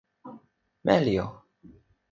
[0.85, 1.27] meli o!